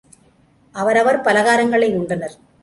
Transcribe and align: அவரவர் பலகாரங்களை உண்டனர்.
அவரவர் 0.75 1.21
பலகாரங்களை 1.21 1.89
உண்டனர். 1.97 2.35